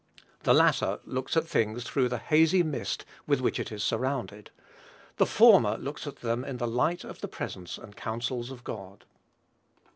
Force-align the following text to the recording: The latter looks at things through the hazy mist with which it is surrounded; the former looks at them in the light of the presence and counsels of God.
The 0.41 0.55
latter 0.55 0.99
looks 1.05 1.37
at 1.37 1.47
things 1.47 1.83
through 1.83 2.09
the 2.09 2.17
hazy 2.17 2.63
mist 2.63 3.05
with 3.27 3.39
which 3.39 3.59
it 3.59 3.71
is 3.71 3.83
surrounded; 3.83 4.49
the 5.17 5.27
former 5.27 5.77
looks 5.77 6.07
at 6.07 6.21
them 6.21 6.43
in 6.43 6.57
the 6.57 6.65
light 6.67 7.03
of 7.03 7.21
the 7.21 7.27
presence 7.27 7.77
and 7.77 7.95
counsels 7.95 8.49
of 8.49 8.63
God. 8.63 9.05